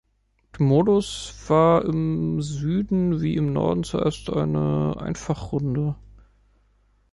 [0.57, 5.93] Der Modus war im Süden wie im Norden zuerst eine Einfachrunde.